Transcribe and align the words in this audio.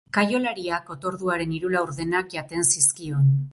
Kaiolariak 0.17 0.89
otorduaren 0.95 1.53
hiru 1.57 1.71
laurdenak 1.75 2.35
jaten 2.39 2.69
zizkion. 2.73 3.33